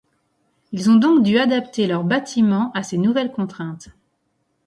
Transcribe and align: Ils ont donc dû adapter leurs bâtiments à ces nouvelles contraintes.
Ils 0.71 0.89
ont 0.89 0.95
donc 0.95 1.21
dû 1.21 1.37
adapter 1.37 1.85
leurs 1.85 2.03
bâtiments 2.03 2.71
à 2.71 2.81
ces 2.81 2.97
nouvelles 2.97 3.31
contraintes. 3.31 3.89